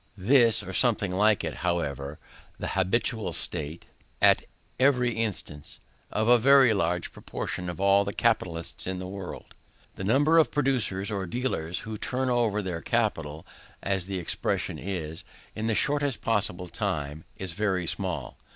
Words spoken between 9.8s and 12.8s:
The number of producers, or dealers, who turn over